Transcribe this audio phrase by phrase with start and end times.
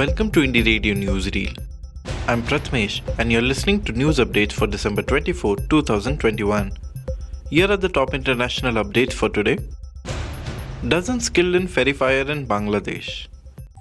[0.00, 1.54] Welcome to Indie Radio Newsreel.
[2.26, 6.72] I'm Pratmesh and you're listening to news updates for December 24, 2021.
[7.50, 9.58] Here are the top international updates for today.
[10.88, 13.26] Dozens killed in ferry fire in Bangladesh.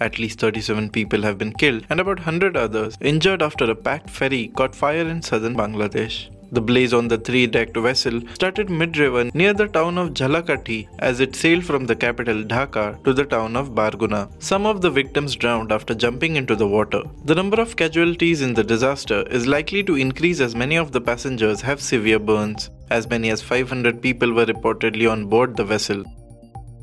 [0.00, 4.08] At least 37 people have been killed and about 100 others injured after a packed
[4.08, 6.30] ferry caught fire in southern Bangladesh.
[6.56, 10.88] The blaze on the three decked vessel started mid river near the town of Jhalakati
[11.00, 14.30] as it sailed from the capital Dhaka to the town of Barguna.
[14.38, 17.02] Some of the victims drowned after jumping into the water.
[17.26, 21.00] The number of casualties in the disaster is likely to increase as many of the
[21.02, 22.70] passengers have severe burns.
[22.88, 26.04] As many as 500 people were reportedly on board the vessel.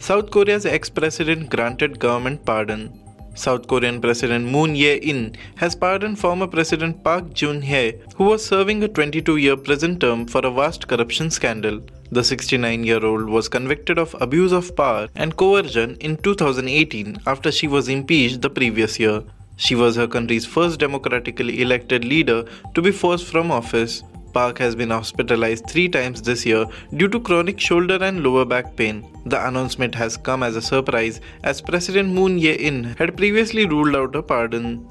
[0.00, 2.99] South Korea's ex president granted government pardon.
[3.34, 8.88] South Korean President Moon Jae-in has pardoned former President Park Geun-hye, who was serving a
[8.88, 11.80] 22-year prison term for a vast corruption scandal.
[12.10, 17.88] The 69-year-old was convicted of abuse of power and coercion in 2018 after she was
[17.88, 19.22] impeached the previous year.
[19.56, 24.02] She was her country's first democratically elected leader to be forced from office.
[24.32, 26.64] Park has been hospitalized three times this year
[26.96, 29.06] due to chronic shoulder and lower back pain.
[29.26, 34.16] The announcement has come as a surprise as President Moon Jae-in had previously ruled out
[34.16, 34.88] a pardon.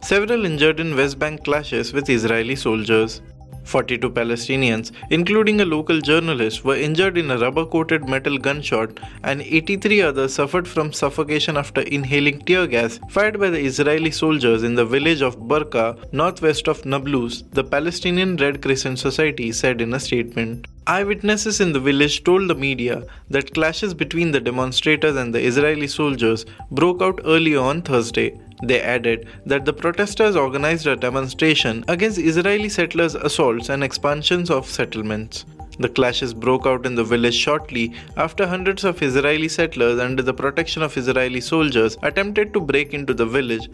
[0.00, 3.20] Several injured in West Bank clashes with Israeli soldiers.
[3.64, 9.42] 42 Palestinians, including a local journalist, were injured in a rubber coated metal gunshot, and
[9.42, 14.74] 83 others suffered from suffocation after inhaling tear gas fired by the Israeli soldiers in
[14.74, 20.00] the village of Burqa, northwest of Nablus, the Palestinian Red Crescent Society said in a
[20.00, 20.66] statement.
[20.90, 25.86] Eyewitnesses in the village told the media that clashes between the demonstrators and the Israeli
[25.86, 28.40] soldiers broke out early on Thursday.
[28.64, 34.64] They added that the protesters organized a demonstration against Israeli settlers' assaults and expansions of
[34.64, 35.44] settlements.
[35.78, 40.32] The clashes broke out in the village shortly after hundreds of Israeli settlers under the
[40.32, 43.68] protection of Israeli soldiers attempted to break into the village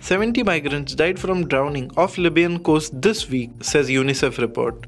[0.00, 4.86] 70 migrants died from drowning off Libyan coast this week, says UNICEF report.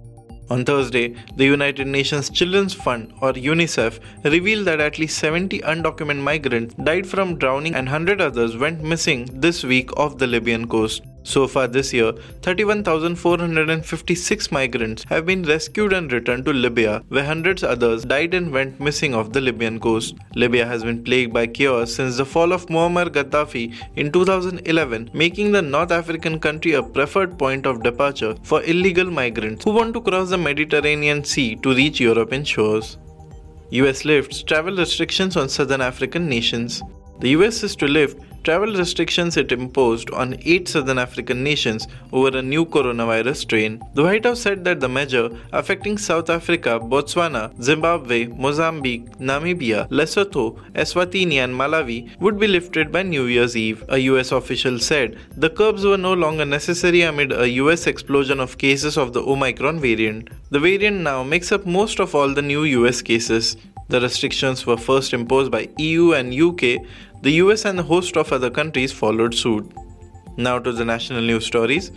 [0.51, 6.23] On Thursday, the United Nations Children's Fund or UNICEF revealed that at least 70 undocumented
[6.23, 11.03] migrants died from drowning and 100 others went missing this week off the Libyan coast.
[11.23, 12.13] So far this year,
[12.43, 18.81] 31,456 migrants have been rescued and returned to Libya, where hundreds others died and went
[18.81, 20.15] missing off the Libyan coast.
[20.35, 25.53] Libya has been plagued by chaos since the fall of Muammar Gaddafi in 2011, making
[25.53, 30.01] the North African country a preferred point of departure for illegal migrants who want to
[30.01, 32.97] cross the Mediterranean Sea to reach European shores.
[33.71, 36.83] US lifts travel restrictions on southern African nations.
[37.21, 42.37] The US is to lift travel restrictions it imposed on eight southern African nations over
[42.37, 43.83] a new coronavirus strain.
[43.95, 50.59] The White House said that the measure affecting South Africa, Botswana, Zimbabwe, Mozambique, Namibia, Lesotho,
[50.73, 53.85] Eswatini, and Malawi would be lifted by New Year's Eve.
[53.89, 58.59] A US official said the curbs were no longer necessary amid a US explosion of
[58.59, 60.29] cases of the Omicron variant.
[60.51, 63.57] The variant now makes up most of all the new US cases.
[63.89, 66.85] The restrictions were first imposed by EU and UK.
[67.21, 69.73] The US and a host of other countries followed suit.
[70.37, 71.91] Now to the national news stories.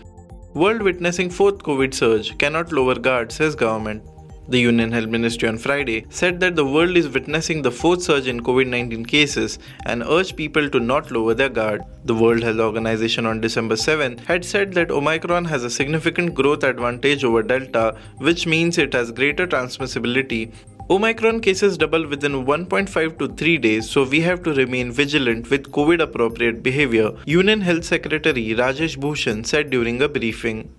[0.56, 4.04] World witnessing fourth COVID surge cannot lower guard, says government.
[4.48, 8.28] The Union Health Ministry on Friday said that the world is witnessing the fourth surge
[8.28, 11.84] in COVID 19 cases and urged people to not lower their guard.
[12.06, 16.64] The World Health Organization on December 7 had said that Omicron has a significant growth
[16.64, 20.52] advantage over Delta, which means it has greater transmissibility
[20.92, 25.72] Omicron cases double within 1.5 to 3 days, so we have to remain vigilant with
[25.72, 30.70] COVID appropriate behavior, Union Health Secretary Rajesh Bhushan said during a briefing.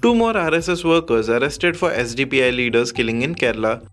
[0.00, 3.86] Two more RSS workers arrested for SDPI leaders killing in Kerala.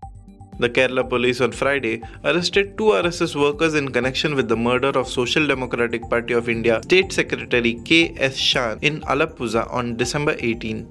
[0.59, 5.09] The Kerala police on Friday arrested two RSS workers in connection with the murder of
[5.09, 8.15] Social Democratic Party of India State Secretary K.
[8.17, 8.37] S.
[8.37, 10.87] Shan in Alappuzha on December 18.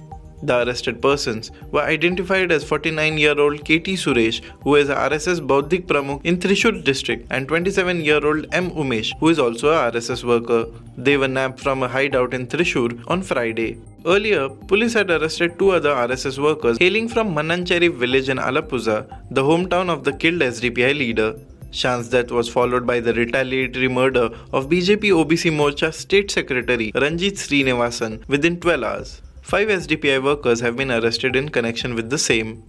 [0.46, 5.86] The arrested persons were identified as 49 year old KT Suresh, who is RSS Bauddhik
[5.88, 8.70] Pramukh in Thrissur district, and 27 year old M.
[8.82, 10.66] Umesh, who is also a RSS worker.
[10.96, 13.80] They were nabbed from a hideout in Thrissur on Friday.
[14.06, 18.98] Earlier, police had arrested two other RSS workers hailing from Manancheri village in Alappuzha,
[19.32, 21.34] the hometown of the killed SDPI leader.
[21.72, 27.34] Shan's death was followed by the retaliatory murder of BJP OBC Morcha State Secretary Ranjit
[27.34, 29.22] Srinivasan within 12 hours.
[29.46, 32.64] Five SDPI workers have been arrested in connection with the same.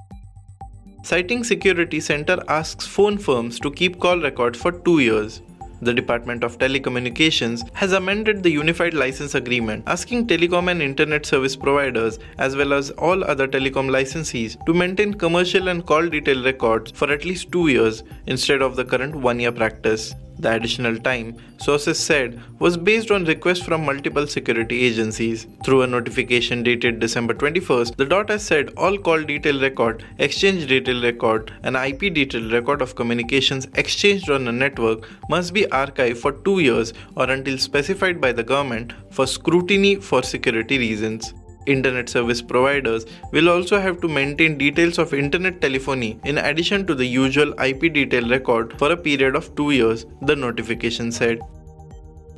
[1.04, 5.42] Citing Security Center asks phone firms to keep call records for two years.
[5.82, 11.56] The Department of Telecommunications has amended the Unified License Agreement, asking telecom and internet service
[11.56, 16.92] providers, as well as all other telecom licensees, to maintain commercial and call detail records
[16.92, 20.14] for at least two years instead of the current one year practice.
[20.40, 25.48] The additional time, sources said, was based on requests from multiple security agencies.
[25.64, 30.68] Through a notification dated December 21st, the DOT has said all call detail record, exchange
[30.68, 36.18] detail record, and IP detail record of communications exchanged on a network must be archived
[36.18, 41.34] for two years or until specified by the government for scrutiny for security reasons.
[41.68, 46.96] Internet service providers will also have to maintain details of internet telephony in addition to
[46.96, 51.40] the usual IP detail record for a period of 2 years, the notification said.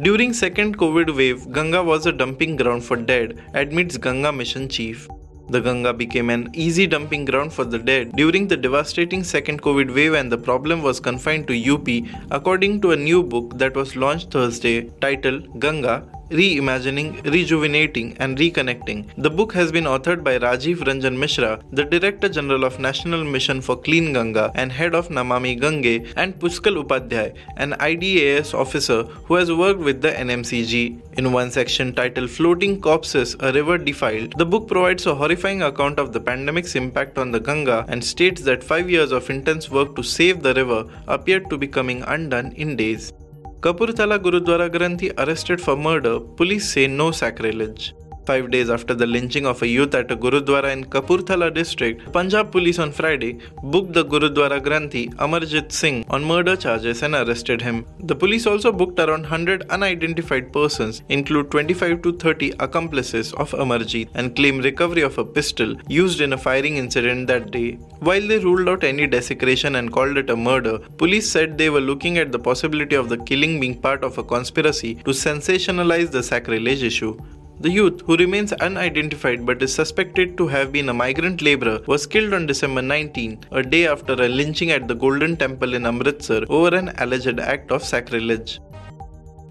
[0.02, 5.08] During second COVID wave, Ganga was a dumping ground for dead, admits Ganga mission chief.
[5.50, 9.94] The Ganga became an easy dumping ground for the dead during the devastating second COVID
[9.94, 11.88] wave, and the problem was confined to UP,
[12.32, 19.10] according to a new book that was launched Thursday titled Ganga Reimagining, Rejuvenating and Reconnecting.
[19.18, 23.62] The book has been authored by Rajiv Ranjan Mishra, the Director General of National Mission
[23.62, 29.36] for Clean Ganga and head of Namami Gange, and Puskal Upadhyay, an IDAS officer who
[29.36, 31.00] has worked with the NMCG.
[31.18, 35.98] In one section titled Floating Corpses, a River Defiled, the book provides a horrifying account
[35.98, 39.96] of the pandemic's impact on the Ganga and states that five years of intense work
[39.96, 43.12] to save the river appeared to be coming undone in days.
[43.62, 47.94] Kapurthala Gurudwara Granthi arrested for murder, police say no sacrilege.
[48.30, 52.52] Five days after the lynching of a youth at a Gurudwara in Kapurthala district, Punjab
[52.52, 57.88] police on Friday booked the Gurudwara Granthi Amarjit Singh on murder charges and arrested him.
[58.02, 64.10] The police also booked around 100 unidentified persons, include 25 to 30 accomplices of Amarjit,
[64.14, 67.80] and claim recovery of a pistol used in a firing incident that day.
[68.10, 71.82] While they ruled out any desecration and called it a murder, police said they were
[71.82, 76.22] looking at the possibility of the killing being part of a conspiracy to sensationalize the
[76.22, 77.18] sacrilege issue.
[77.62, 82.08] The youth, who remains unidentified but is suspected to have been a migrant laborer, was
[82.08, 86.44] killed on December 19, a day after a lynching at the Golden Temple in Amritsar
[86.48, 88.62] over an alleged act of sacrilege.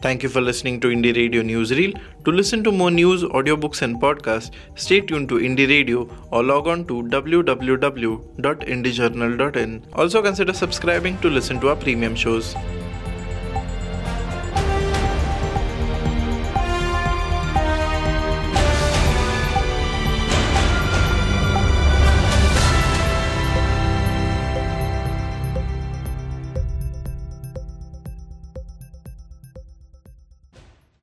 [0.00, 2.00] Thank you for listening to Indie Radio Newsreel.
[2.24, 6.66] To listen to more news, audiobooks, and podcasts, stay tuned to Indie Radio or log
[6.68, 9.84] on to www.indiejournal.in.
[9.92, 12.56] Also consider subscribing to listen to our premium shows.